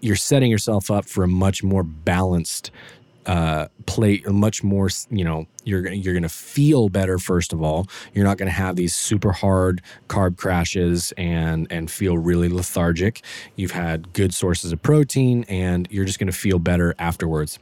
you're 0.00 0.16
setting 0.16 0.50
yourself 0.50 0.90
up 0.90 1.06
for 1.06 1.24
a 1.24 1.28
much 1.28 1.62
more 1.62 1.82
balanced 1.82 2.70
uh, 3.30 3.68
plate 3.86 4.28
much 4.28 4.64
more 4.64 4.88
you 5.08 5.22
know 5.22 5.46
you're 5.62 5.86
you're 5.92 6.14
going 6.14 6.24
to 6.24 6.28
feel 6.28 6.88
better 6.88 7.16
first 7.16 7.52
of 7.52 7.62
all. 7.62 7.86
You're 8.12 8.24
not 8.24 8.38
going 8.38 8.48
to 8.48 8.52
have 8.52 8.74
these 8.74 8.92
super 8.92 9.30
hard 9.30 9.82
carb 10.08 10.36
crashes 10.36 11.12
and 11.16 11.68
and 11.70 11.88
feel 11.88 12.18
really 12.18 12.48
lethargic. 12.48 13.22
You've 13.54 13.70
had 13.70 14.12
good 14.14 14.34
sources 14.34 14.72
of 14.72 14.82
protein 14.82 15.44
and 15.48 15.86
you're 15.92 16.06
just 16.06 16.18
going 16.18 16.32
to 16.32 16.36
feel 16.36 16.58
better 16.58 16.92
afterwards. 16.98 17.60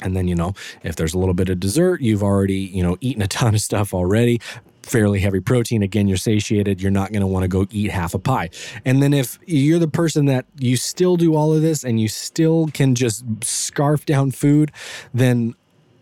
And 0.00 0.16
then, 0.16 0.28
you 0.28 0.34
know, 0.34 0.54
if 0.82 0.96
there's 0.96 1.12
a 1.12 1.18
little 1.18 1.34
bit 1.34 1.50
of 1.50 1.60
dessert, 1.60 2.00
you've 2.00 2.22
already, 2.22 2.58
you 2.58 2.82
know, 2.82 2.96
eaten 3.02 3.22
a 3.22 3.28
ton 3.28 3.54
of 3.54 3.60
stuff 3.60 3.92
already 3.92 4.40
fairly 4.86 5.20
heavy 5.20 5.40
protein, 5.40 5.82
again, 5.82 6.08
you're 6.08 6.16
satiated. 6.16 6.80
You're 6.80 6.90
not 6.90 7.12
going 7.12 7.20
to 7.20 7.26
want 7.26 7.42
to 7.44 7.48
go 7.48 7.66
eat 7.70 7.90
half 7.90 8.14
a 8.14 8.18
pie. 8.18 8.50
And 8.84 9.02
then 9.02 9.12
if 9.12 9.38
you're 9.46 9.78
the 9.78 9.88
person 9.88 10.26
that 10.26 10.46
you 10.58 10.76
still 10.76 11.16
do 11.16 11.34
all 11.34 11.52
of 11.52 11.62
this 11.62 11.84
and 11.84 12.00
you 12.00 12.08
still 12.08 12.68
can 12.72 12.94
just 12.94 13.24
scarf 13.42 14.06
down 14.06 14.30
food, 14.30 14.72
then 15.12 15.54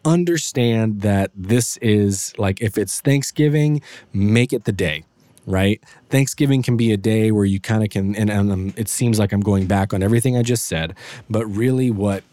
understand 0.05 1.01
that 1.01 1.31
this 1.35 1.79
is 1.79 2.33
like 2.39 2.61
if 2.61 2.77
it's 2.77 3.01
Thanksgiving, 3.01 3.81
make 4.13 4.53
it 4.53 4.65
the 4.65 4.73
day 4.73 5.05
right? 5.47 5.83
Thanksgiving 6.09 6.63
can 6.63 6.79
be 6.79 6.91
a 6.91 6.97
day 6.97 7.31
where 7.31 7.45
you 7.45 7.61
kind 7.61 7.85
of 7.85 7.91
can, 7.91 8.15
and, 8.17 8.31
and 8.31 8.51
um, 8.51 8.75
it 8.79 8.89
seems 8.89 9.19
like 9.19 9.31
I'm 9.31 9.43
going 9.43 9.67
back 9.67 9.93
on 9.93 10.03
everything 10.03 10.39
I 10.39 10.43
just 10.43 10.65
said, 10.65 10.95
but 11.29 11.45
really 11.47 11.91
what 11.91 12.25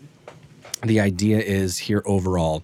the 0.84 1.02
idea 1.02 1.40
is 1.40 1.78
here 1.78 2.02
overall 2.06 2.64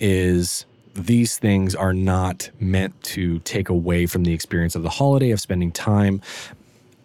is 0.00 0.66
these 0.94 1.38
things 1.38 1.74
are 1.74 1.92
not 1.92 2.50
meant 2.60 3.00
to 3.02 3.40
take 3.40 3.68
away 3.68 4.06
from 4.06 4.24
the 4.24 4.32
experience 4.32 4.74
of 4.74 4.82
the 4.82 4.90
holiday, 4.90 5.30
of 5.30 5.40
spending 5.40 5.72
time. 5.72 6.20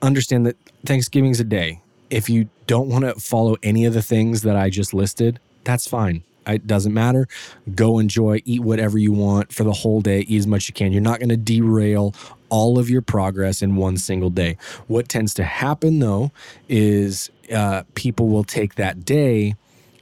Understand 0.02 0.46
that 0.46 0.58
Thanksgiving 0.86 1.32
is 1.32 1.40
a 1.40 1.44
day. 1.44 1.82
If 2.10 2.30
you 2.30 2.50
don't 2.68 2.88
want 2.88 3.06
to 3.06 3.16
follow 3.16 3.58
any 3.62 3.86
of 3.86 3.94
the 3.94 4.02
things 4.02 4.42
that 4.44 4.56
I 4.56 4.70
just 4.70 4.94
listed, 4.94 5.40
that's 5.64 5.88
fine. 5.88 6.24
It 6.48 6.66
doesn't 6.66 6.94
matter. 6.94 7.28
Go 7.76 8.00
enjoy, 8.00 8.42
eat 8.46 8.62
whatever 8.62 8.98
you 8.98 9.12
want 9.12 9.54
for 9.54 9.64
the 9.64 9.74
whole 9.74 10.02
day, 10.02 10.22
eat 10.22 10.40
as 10.40 10.48
much 10.48 10.64
as 10.64 10.70
you 10.70 10.74
can. 10.74 10.92
You're 10.92 11.02
not 11.02 11.20
going 11.20 11.30
to 11.30 11.38
derail 11.38 12.16
all 12.50 12.80
of 12.80 12.90
your 12.90 13.02
progress 13.02 13.62
in 13.62 13.76
one 13.76 13.98
single 13.98 14.30
day. 14.30 14.58
What 14.88 15.10
tends 15.10 15.34
to 15.36 15.44
happen 15.44 16.00
though 16.00 16.32
is 16.68 17.30
uh, 17.54 17.84
people 17.94 18.30
will 18.30 18.44
take 18.44 18.76
that 18.76 19.06
day 19.06 19.56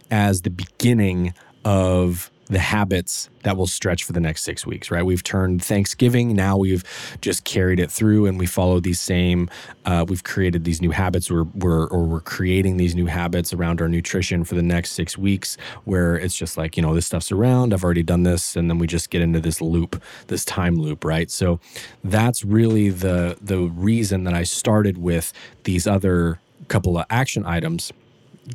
as 0.09 0.41
the 0.41 0.49
beginning 0.49 1.33
of 1.65 2.31
the 2.49 2.59
habits 2.59 3.29
that 3.43 3.57
will 3.57 3.67
stretch 3.67 4.03
for 4.03 4.13
the 4.13 4.19
next 4.19 4.43
six 4.43 4.65
weeks, 4.65 4.89
right? 4.89 5.05
We've 5.05 5.23
turned 5.23 5.63
Thanksgiving, 5.63 6.35
now 6.35 6.57
we've 6.57 6.83
just 7.21 7.43
carried 7.43 7.79
it 7.79 7.91
through 7.91 8.25
and 8.25 8.39
we 8.39 8.45
follow 8.45 8.79
these 8.79 8.99
same, 8.99 9.49
uh, 9.85 10.05
we've 10.07 10.23
created 10.23 10.63
these 10.63 10.81
new 10.81 10.91
habits 10.91 11.29
we're, 11.29 11.43
we're, 11.43 11.87
or 11.87 12.03
we're 12.03 12.21
creating 12.21 12.77
these 12.77 12.95
new 12.95 13.05
habits 13.05 13.53
around 13.53 13.81
our 13.81 13.87
nutrition 13.87 14.43
for 14.43 14.55
the 14.55 14.61
next 14.61 14.91
six 14.91 15.17
weeks 15.17 15.57
where 15.85 16.15
it's 16.15 16.35
just 16.35 16.57
like, 16.57 16.77
you 16.77 16.83
know, 16.83 16.93
this 16.93 17.05
stuff's 17.05 17.31
around, 17.31 17.73
I've 17.73 17.83
already 17.83 18.03
done 18.03 18.23
this. 18.23 18.55
And 18.55 18.69
then 18.69 18.79
we 18.79 18.87
just 18.87 19.09
get 19.09 19.21
into 19.21 19.39
this 19.39 19.61
loop, 19.61 20.01
this 20.27 20.45
time 20.45 20.75
loop, 20.75 21.03
right? 21.03 21.29
So 21.29 21.59
that's 22.03 22.43
really 22.43 22.89
the, 22.89 23.37
the 23.41 23.59
reason 23.59 24.23
that 24.23 24.33
I 24.33 24.43
started 24.43 24.97
with 24.97 25.33
these 25.63 25.87
other 25.87 26.39
couple 26.67 26.97
of 26.97 27.05
action 27.09 27.45
items 27.45 27.91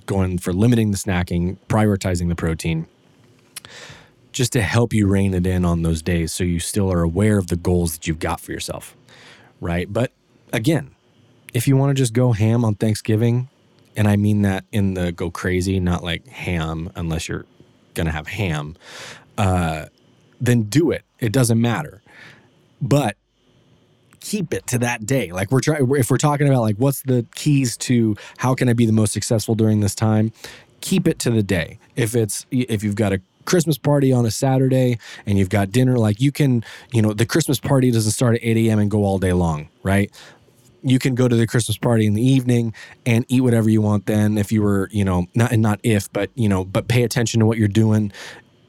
going 0.06 0.38
for 0.38 0.52
limiting 0.52 0.90
the 0.90 0.96
snacking, 0.96 1.58
prioritizing 1.68 2.28
the 2.28 2.34
protein 2.34 2.86
just 4.32 4.52
to 4.52 4.62
help 4.62 4.92
you 4.92 5.06
rein 5.06 5.34
it 5.34 5.46
in 5.46 5.64
on 5.64 5.82
those 5.82 6.02
days 6.02 6.32
so 6.32 6.44
you 6.44 6.58
still 6.58 6.92
are 6.92 7.02
aware 7.02 7.38
of 7.38 7.48
the 7.48 7.56
goals 7.56 7.92
that 7.92 8.06
you've 8.06 8.18
got 8.18 8.40
for 8.40 8.52
yourself. 8.52 8.96
Right. 9.60 9.92
But 9.92 10.12
again, 10.52 10.94
if 11.52 11.68
you 11.68 11.76
want 11.76 11.90
to 11.90 11.94
just 11.94 12.12
go 12.12 12.32
ham 12.32 12.64
on 12.64 12.74
Thanksgiving, 12.74 13.48
and 13.94 14.08
I 14.08 14.16
mean 14.16 14.42
that 14.42 14.64
in 14.72 14.94
the 14.94 15.12
go 15.12 15.30
crazy, 15.30 15.78
not 15.78 16.02
like 16.02 16.26
ham, 16.26 16.90
unless 16.96 17.28
you're 17.28 17.46
going 17.94 18.06
to 18.06 18.12
have 18.12 18.26
ham, 18.26 18.76
uh, 19.36 19.86
then 20.40 20.62
do 20.62 20.90
it. 20.90 21.04
It 21.20 21.32
doesn't 21.32 21.60
matter. 21.60 22.02
But 22.80 23.16
keep 24.20 24.54
it 24.54 24.66
to 24.68 24.78
that 24.78 25.04
day. 25.04 25.30
Like 25.32 25.50
we're 25.50 25.60
trying, 25.60 25.86
if 25.96 26.10
we're 26.10 26.16
talking 26.16 26.48
about 26.48 26.62
like 26.62 26.76
what's 26.76 27.02
the 27.02 27.26
keys 27.34 27.76
to 27.78 28.16
how 28.38 28.54
can 28.54 28.68
I 28.68 28.72
be 28.72 28.86
the 28.86 28.92
most 28.92 29.12
successful 29.12 29.54
during 29.54 29.80
this 29.80 29.94
time, 29.94 30.32
keep 30.80 31.06
it 31.06 31.18
to 31.20 31.30
the 31.30 31.42
day. 31.42 31.78
If 31.96 32.14
it's 32.14 32.46
if 32.50 32.82
you've 32.82 32.94
got 32.94 33.12
a 33.12 33.20
Christmas 33.44 33.78
party 33.78 34.12
on 34.12 34.26
a 34.26 34.30
Saturday 34.30 34.98
and 35.26 35.38
you've 35.38 35.50
got 35.50 35.70
dinner, 35.70 35.98
like 35.98 36.20
you 36.20 36.32
can, 36.32 36.64
you 36.92 37.02
know, 37.02 37.12
the 37.12 37.26
Christmas 37.26 37.60
party 37.60 37.90
doesn't 37.90 38.12
start 38.12 38.36
at 38.36 38.40
8 38.42 38.56
a.m. 38.68 38.78
and 38.78 38.90
go 38.90 39.04
all 39.04 39.18
day 39.18 39.32
long, 39.32 39.68
right? 39.82 40.10
You 40.82 40.98
can 40.98 41.14
go 41.14 41.28
to 41.28 41.36
the 41.36 41.46
Christmas 41.46 41.78
party 41.78 42.06
in 42.06 42.14
the 42.14 42.22
evening 42.22 42.74
and 43.06 43.24
eat 43.28 43.40
whatever 43.40 43.70
you 43.70 43.80
want 43.80 44.06
then 44.06 44.36
if 44.36 44.50
you 44.50 44.62
were, 44.62 44.88
you 44.90 45.04
know, 45.04 45.26
not 45.34 45.52
and 45.52 45.62
not 45.62 45.78
if, 45.82 46.12
but 46.12 46.30
you 46.34 46.48
know, 46.48 46.64
but 46.64 46.88
pay 46.88 47.04
attention 47.04 47.40
to 47.40 47.46
what 47.46 47.56
you're 47.58 47.68
doing 47.68 48.12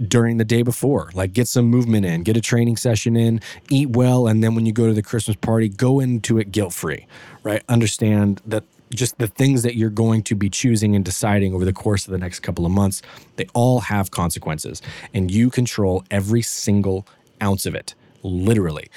during 0.08 0.38
the 0.38 0.46
day 0.46 0.62
before. 0.62 1.10
Like 1.13 1.34
get 1.34 1.48
some 1.48 1.65
movement 1.65 2.06
in, 2.06 2.24
get 2.24 2.38
a 2.38 2.42
training 2.42 2.77
session 2.77 3.15
in, 3.15 3.42
eat 3.70 3.89
well, 3.89 4.27
and 4.27 4.44
then 4.44 4.56
when 4.56 4.65
you 4.65 4.74
go 4.74 4.88
to 4.88 4.94
the 4.94 5.03
Christmas 5.03 5.38
party, 5.38 5.70
go 5.70 6.00
into 6.00 6.38
it 6.38 6.51
guilt 6.51 6.74
free, 6.74 7.08
right? 7.44 7.63
Understand 7.70 8.42
that 8.46 8.63
just 8.93 9.17
the 9.17 9.27
things 9.27 9.63
that 9.63 9.75
you're 9.75 9.89
going 9.89 10.23
to 10.23 10.35
be 10.35 10.50
choosing 10.50 10.95
and 10.95 11.03
deciding 11.03 11.53
over 11.53 11.65
the 11.65 11.73
course 11.73 12.05
of 12.05 12.12
the 12.12 12.17
next 12.17 12.39
couple 12.39 12.65
of 12.65 12.71
months, 12.71 13.01
they 13.35 13.45
all 13.53 13.81
have 13.81 14.12
consequences. 14.12 14.81
And 15.13 15.31
you 15.31 15.50
control 15.50 16.03
every 16.12 16.41
single 16.41 17.07
ounce 17.41 17.65
of 17.65 17.75
it, 17.75 17.95
literally. 18.23 18.88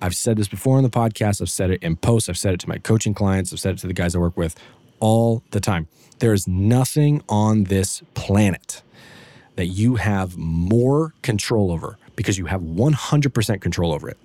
I've 0.00 0.14
said 0.14 0.36
this 0.36 0.48
before 0.48 0.76
on 0.76 0.82
the 0.82 0.90
podcast, 0.90 1.40
I've 1.40 1.50
said 1.50 1.70
it 1.70 1.82
in 1.82 1.96
posts, 1.96 2.28
I've 2.28 2.38
said 2.38 2.54
it 2.54 2.60
to 2.60 2.68
my 2.68 2.78
coaching 2.78 3.14
clients, 3.14 3.52
I've 3.52 3.60
said 3.60 3.74
it 3.74 3.78
to 3.78 3.86
the 3.86 3.94
guys 3.94 4.14
I 4.14 4.18
work 4.18 4.36
with 4.36 4.54
all 5.00 5.42
the 5.50 5.60
time. 5.60 5.88
There 6.18 6.32
is 6.32 6.46
nothing 6.46 7.22
on 7.28 7.64
this 7.64 8.02
planet 8.14 8.82
that 9.56 9.66
you 9.66 9.96
have 9.96 10.36
more 10.36 11.14
control 11.22 11.72
over 11.72 11.98
because 12.14 12.38
you 12.38 12.46
have 12.46 12.60
100% 12.60 13.60
control 13.60 13.92
over 13.92 14.08
it 14.08 14.18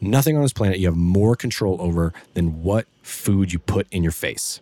nothing 0.00 0.36
on 0.36 0.42
this 0.42 0.52
planet 0.52 0.78
you 0.78 0.86
have 0.86 0.96
more 0.96 1.36
control 1.36 1.76
over 1.80 2.12
than 2.34 2.62
what 2.62 2.86
food 3.02 3.52
you 3.52 3.58
put 3.58 3.86
in 3.90 4.02
your 4.02 4.12
face. 4.12 4.60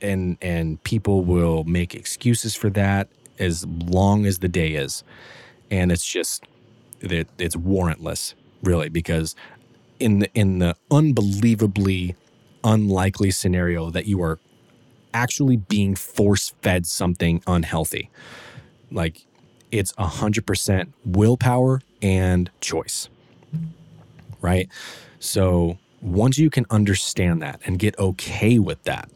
And 0.00 0.36
and 0.40 0.82
people 0.84 1.24
will 1.24 1.64
make 1.64 1.94
excuses 1.94 2.54
for 2.54 2.70
that 2.70 3.08
as 3.38 3.66
long 3.66 4.26
as 4.26 4.38
the 4.38 4.48
day 4.48 4.74
is. 4.74 5.02
And 5.70 5.90
it's 5.90 6.06
just 6.06 6.44
that 7.00 7.28
it's 7.38 7.56
warrantless, 7.56 8.34
really, 8.62 8.88
because 8.88 9.34
in 9.98 10.20
the 10.20 10.30
in 10.34 10.58
the 10.60 10.76
unbelievably 10.90 12.14
unlikely 12.64 13.30
scenario 13.30 13.90
that 13.90 14.06
you 14.06 14.22
are 14.22 14.38
actually 15.14 15.56
being 15.56 15.94
force 15.94 16.50
fed 16.62 16.86
something 16.86 17.42
unhealthy. 17.46 18.10
Like 18.90 19.24
it's 19.70 19.92
100% 19.92 20.92
willpower 21.04 21.80
and 22.02 22.50
choice 22.60 23.08
right? 24.40 24.68
So 25.20 25.78
once 26.00 26.38
you 26.38 26.50
can 26.50 26.66
understand 26.70 27.42
that 27.42 27.60
and 27.64 27.78
get 27.78 27.98
okay 27.98 28.58
with 28.58 28.82
that, 28.84 29.10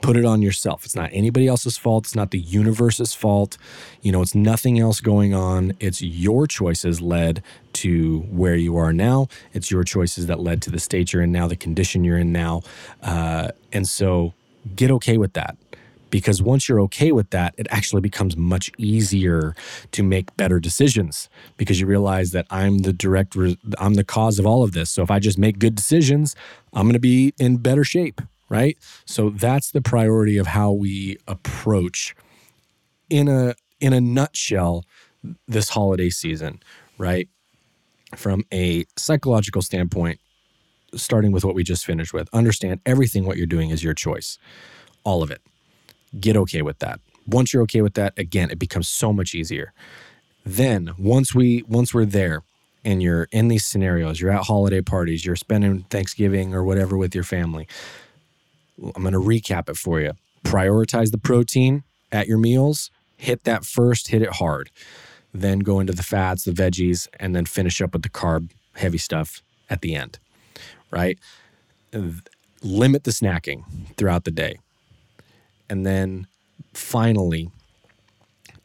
put 0.00 0.16
it 0.16 0.24
on 0.24 0.42
yourself. 0.42 0.84
It's 0.84 0.94
not 0.94 1.10
anybody 1.12 1.48
else's 1.48 1.76
fault. 1.76 2.06
It's 2.06 2.14
not 2.14 2.30
the 2.30 2.38
universe's 2.38 3.14
fault. 3.14 3.58
You 4.00 4.12
know, 4.12 4.22
it's 4.22 4.34
nothing 4.34 4.78
else 4.78 5.00
going 5.00 5.34
on. 5.34 5.72
It's 5.80 6.00
your 6.00 6.46
choices 6.46 7.00
led 7.00 7.42
to 7.74 8.20
where 8.30 8.54
you 8.54 8.76
are 8.76 8.92
now. 8.92 9.28
It's 9.52 9.70
your 9.70 9.84
choices 9.84 10.26
that 10.26 10.38
led 10.40 10.62
to 10.62 10.70
the 10.70 10.78
state 10.78 11.12
you're 11.12 11.22
in 11.22 11.32
now, 11.32 11.48
the 11.48 11.56
condition 11.56 12.04
you're 12.04 12.18
in 12.18 12.32
now. 12.32 12.62
Uh, 13.02 13.48
and 13.72 13.88
so 13.88 14.34
get 14.76 14.90
okay 14.90 15.18
with 15.18 15.32
that 15.32 15.56
because 16.10 16.42
once 16.42 16.68
you're 16.68 16.80
okay 16.82 17.12
with 17.12 17.30
that, 17.30 17.54
it 17.58 17.66
actually 17.70 18.00
becomes 18.00 18.36
much 18.36 18.70
easier 18.78 19.54
to 19.92 20.02
make 20.02 20.36
better 20.36 20.58
decisions 20.60 21.28
because 21.56 21.80
you 21.80 21.86
realize 21.86 22.30
that 22.32 22.46
I'm 22.50 22.78
the 22.78 22.92
direct, 22.92 23.34
re- 23.34 23.58
I'm 23.78 23.94
the 23.94 24.04
cause 24.04 24.38
of 24.38 24.46
all 24.46 24.62
of 24.62 24.72
this. 24.72 24.90
So 24.90 25.02
if 25.02 25.10
I 25.10 25.18
just 25.18 25.38
make 25.38 25.58
good 25.58 25.74
decisions, 25.74 26.34
I'm 26.72 26.84
going 26.84 26.94
to 26.94 26.98
be 26.98 27.34
in 27.38 27.58
better 27.58 27.84
shape, 27.84 28.20
right? 28.48 28.76
So 29.04 29.30
that's 29.30 29.70
the 29.70 29.82
priority 29.82 30.38
of 30.38 30.48
how 30.48 30.72
we 30.72 31.18
approach 31.26 32.14
in 33.10 33.28
a 33.28 33.54
in 33.80 33.92
a 33.92 34.00
nutshell 34.00 34.84
this 35.46 35.68
holiday 35.70 36.10
season, 36.10 36.60
right? 36.98 37.28
From 38.16 38.44
a 38.52 38.84
psychological 38.96 39.62
standpoint, 39.62 40.20
starting 40.94 41.32
with 41.32 41.44
what 41.44 41.54
we 41.54 41.62
just 41.62 41.84
finished 41.84 42.12
with, 42.12 42.28
understand 42.32 42.80
everything 42.86 43.24
what 43.24 43.36
you're 43.36 43.46
doing 43.46 43.70
is 43.70 43.84
your 43.84 43.94
choice, 43.94 44.38
all 45.04 45.22
of 45.22 45.30
it. 45.30 45.40
Get 46.18 46.36
okay 46.36 46.62
with 46.62 46.78
that. 46.78 47.00
Once 47.26 47.52
you're 47.52 47.62
okay 47.62 47.82
with 47.82 47.94
that, 47.94 48.18
again, 48.18 48.50
it 48.50 48.58
becomes 48.58 48.88
so 48.88 49.12
much 49.12 49.34
easier. 49.34 49.72
Then 50.44 50.92
once 50.98 51.34
we 51.34 51.62
once 51.68 51.92
we're 51.92 52.06
there 52.06 52.42
and 52.84 53.02
you're 53.02 53.28
in 53.32 53.48
these 53.48 53.66
scenarios, 53.66 54.20
you're 54.20 54.30
at 54.30 54.44
holiday 54.44 54.80
parties, 54.80 55.26
you're 55.26 55.36
spending 55.36 55.84
Thanksgiving 55.90 56.54
or 56.54 56.64
whatever 56.64 56.96
with 56.96 57.14
your 57.14 57.24
family. 57.24 57.68
I'm 58.82 59.02
going 59.02 59.12
to 59.12 59.20
recap 59.20 59.68
it 59.68 59.76
for 59.76 60.00
you. 60.00 60.12
Prioritize 60.44 61.10
the 61.10 61.18
protein 61.18 61.82
at 62.12 62.28
your 62.28 62.38
meals, 62.38 62.90
hit 63.16 63.44
that 63.44 63.64
first, 63.64 64.08
hit 64.08 64.22
it 64.22 64.34
hard. 64.34 64.70
Then 65.34 65.58
go 65.58 65.80
into 65.80 65.92
the 65.92 66.02
fats, 66.02 66.44
the 66.44 66.52
veggies, 66.52 67.08
and 67.20 67.36
then 67.36 67.44
finish 67.44 67.82
up 67.82 67.92
with 67.92 68.02
the 68.02 68.08
carb 68.08 68.50
heavy 68.76 68.98
stuff 68.98 69.42
at 69.68 69.82
the 69.82 69.94
end, 69.94 70.18
right? 70.90 71.18
Limit 72.62 73.04
the 73.04 73.10
snacking 73.10 73.64
throughout 73.96 74.24
the 74.24 74.30
day. 74.30 74.58
And 75.70 75.84
then 75.84 76.26
finally, 76.74 77.50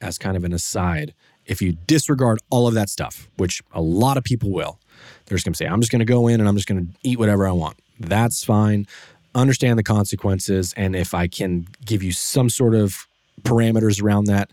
as 0.02 0.18
kind 0.18 0.38
of 0.38 0.44
an 0.44 0.54
aside, 0.54 1.14
if 1.46 1.62
you 1.62 1.74
disregard 1.88 2.40
all 2.50 2.68
of 2.68 2.74
that 2.74 2.90
stuff, 2.90 3.30
which 3.38 3.62
a 3.74 3.82
lot 3.82 4.18
of 4.18 4.24
people 4.24 4.52
will, 4.52 4.80
they're 5.26 5.38
just 5.38 5.46
gonna 5.46 5.56
say, 5.56 5.66
I'm 5.66 5.82
just 5.82 5.92
gonna 5.92 6.06
go 6.06 6.28
in 6.28 6.40
and 6.40 6.48
I'm 6.48 6.56
just 6.56 6.68
gonna 6.68 6.86
eat 7.04 7.20
whatever 7.20 7.48
I 7.48 7.52
want. 7.52 7.78
That's 8.00 8.44
fine. 8.44 8.88
Understand 9.36 9.80
the 9.80 9.84
consequences. 9.84 10.74
And 10.78 10.96
if 10.96 11.14
I 11.14 11.28
can 11.28 11.68
give 11.86 12.04
you 12.04 12.12
some 12.12 12.50
sort 12.50 12.76
of 12.76 13.08
parameters 13.42 14.02
around 14.02 14.26
that, 14.26 14.52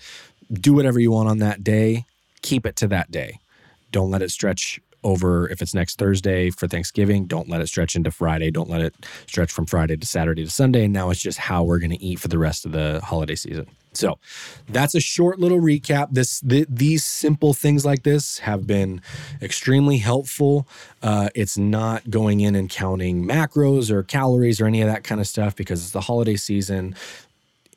do 0.53 0.73
whatever 0.73 0.99
you 0.99 1.13
want 1.13 1.29
on 1.29 1.39
that 1.39 1.63
day, 1.63 2.07
keep 2.43 2.67
it 2.67 2.77
to 2.77 2.89
that 2.89 3.11
day. 3.11 3.39
Don't 3.93 4.11
let 4.11 4.23
it 4.23 4.31
stretch 4.31 4.81
over 5.05 5.49
if 5.49 5.63
it's 5.63 5.75
next 5.75 5.99
Thursday 5.99 6.51
for 6.51 6.69
Thanksgiving. 6.69 7.27
Don't 7.27 7.49
let 7.49 7.61
it 7.61 7.69
stretch 7.69 7.97
into 7.97 8.11
Friday. 8.11 8.51
Don't 8.51 8.71
let 8.71 8.81
it 8.81 8.95
stretch 9.27 9.53
from 9.53 9.67
Friday 9.67 9.97
to 9.97 10.07
Saturday 10.07 10.45
to 10.45 10.51
Sunday. 10.51 10.85
And 10.85 10.93
now 10.93 11.11
it's 11.11 11.21
just 11.21 11.39
how 11.39 11.63
we're 11.65 11.79
going 11.79 11.91
to 11.91 12.03
eat 12.03 12.19
for 12.21 12.29
the 12.29 12.39
rest 12.39 12.67
of 12.67 12.73
the 12.73 13.01
holiday 13.03 13.35
season. 13.35 13.67
So 13.93 14.19
that's 14.69 14.95
a 14.95 15.01
short 15.01 15.41
little 15.41 15.61
recap. 15.61 16.09
This 16.13 16.41
th- 16.41 16.69
these 16.71 17.05
simple 17.05 17.55
things 17.55 17.85
like 17.85 18.05
this 18.05 18.39
have 18.39 18.67
been 18.67 19.03
extremely 19.43 19.99
helpful. 19.99 20.69
Uh, 21.03 21.29
it's 21.35 21.59
not 21.59 22.09
going 22.09 22.41
in 22.41 22.55
and 22.55 22.71
counting 22.71 23.25
macros 23.27 23.91
or 23.91 24.03
calories 24.05 24.61
or 24.61 24.67
any 24.67 24.81
of 24.81 24.89
that 24.89 25.03
kind 25.03 25.21
of 25.21 25.27
stuff 25.27 25.57
because 25.57 25.83
it's 25.83 25.91
the 25.91 26.03
holiday 26.03 26.37
season. 26.37 26.95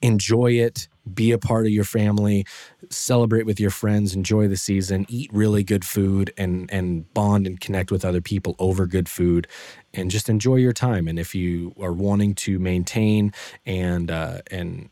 Enjoy 0.02 0.52
it 0.52 0.88
be 1.12 1.32
a 1.32 1.38
part 1.38 1.66
of 1.66 1.72
your 1.72 1.84
family, 1.84 2.46
celebrate 2.90 3.46
with 3.46 3.60
your 3.60 3.70
friends, 3.70 4.16
enjoy 4.16 4.48
the 4.48 4.58
season, 4.58 5.06
eat 5.10 5.30
really 5.34 5.64
good 5.64 5.86
food 5.86 6.34
and 6.38 6.70
and 6.72 7.12
bond 7.14 7.48
and 7.48 7.60
connect 7.60 7.92
with 7.92 8.06
other 8.06 8.22
people 8.22 8.56
over 8.60 8.86
good 8.86 9.10
food 9.10 9.48
and 9.94 10.12
just 10.12 10.30
enjoy 10.30 10.56
your 10.56 10.74
time. 10.74 11.08
And 11.08 11.20
if 11.20 11.36
you 11.36 11.74
are 11.82 11.94
wanting 11.94 12.36
to 12.36 12.60
maintain 12.60 13.34
and 13.66 14.10
uh, 14.10 14.42
and 14.52 14.90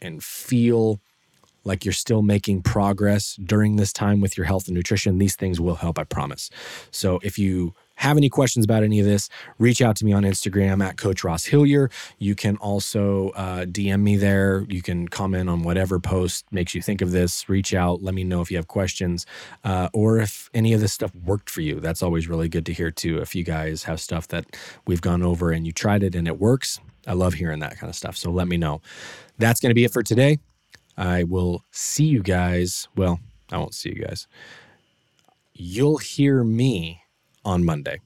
and 0.00 0.22
feel 0.22 1.00
like 1.64 1.84
you're 1.84 1.92
still 1.92 2.22
making 2.22 2.62
progress 2.62 3.36
during 3.36 3.76
this 3.76 3.92
time 3.92 4.20
with 4.20 4.36
your 4.36 4.46
health 4.46 4.66
and 4.66 4.74
nutrition, 4.74 5.18
these 5.18 5.36
things 5.36 5.60
will 5.60 5.76
help, 5.76 5.98
I 5.98 6.04
promise. 6.04 6.50
So 6.90 7.20
if 7.22 7.38
you 7.38 7.74
have 8.02 8.16
any 8.16 8.28
questions 8.28 8.64
about 8.64 8.82
any 8.82 8.98
of 8.98 9.06
this, 9.06 9.28
reach 9.58 9.80
out 9.80 9.94
to 9.96 10.04
me 10.04 10.12
on 10.12 10.24
Instagram 10.24 10.82
at 10.84 10.96
Coach 10.96 11.22
Ross 11.22 11.44
Hillier. 11.44 11.88
You 12.18 12.34
can 12.34 12.56
also 12.56 13.28
uh, 13.30 13.64
DM 13.64 14.02
me 14.02 14.16
there. 14.16 14.66
You 14.68 14.82
can 14.82 15.06
comment 15.06 15.48
on 15.48 15.62
whatever 15.62 16.00
post 16.00 16.44
makes 16.50 16.74
you 16.74 16.82
think 16.82 17.00
of 17.00 17.12
this. 17.12 17.48
Reach 17.48 17.72
out. 17.72 18.02
Let 18.02 18.14
me 18.14 18.24
know 18.24 18.40
if 18.40 18.50
you 18.50 18.56
have 18.56 18.66
questions 18.66 19.24
uh, 19.62 19.88
or 19.92 20.18
if 20.18 20.50
any 20.52 20.72
of 20.72 20.80
this 20.80 20.92
stuff 20.92 21.14
worked 21.14 21.48
for 21.48 21.60
you. 21.60 21.78
That's 21.78 22.02
always 22.02 22.26
really 22.26 22.48
good 22.48 22.66
to 22.66 22.72
hear 22.72 22.90
too. 22.90 23.18
If 23.18 23.36
you 23.36 23.44
guys 23.44 23.84
have 23.84 24.00
stuff 24.00 24.26
that 24.28 24.46
we've 24.84 25.00
gone 25.00 25.22
over 25.22 25.52
and 25.52 25.64
you 25.64 25.72
tried 25.72 26.02
it 26.02 26.16
and 26.16 26.26
it 26.26 26.40
works, 26.40 26.80
I 27.06 27.12
love 27.12 27.34
hearing 27.34 27.60
that 27.60 27.78
kind 27.78 27.88
of 27.88 27.94
stuff. 27.94 28.16
So 28.16 28.32
let 28.32 28.48
me 28.48 28.56
know. 28.56 28.80
That's 29.38 29.60
going 29.60 29.70
to 29.70 29.74
be 29.74 29.84
it 29.84 29.92
for 29.92 30.02
today. 30.02 30.40
I 30.96 31.22
will 31.22 31.64
see 31.70 32.04
you 32.04 32.22
guys. 32.22 32.88
Well, 32.96 33.20
I 33.52 33.58
won't 33.58 33.74
see 33.74 33.90
you 33.90 34.04
guys. 34.04 34.26
You'll 35.54 35.98
hear 35.98 36.42
me 36.42 37.01
on 37.44 37.64
Monday. 37.64 37.98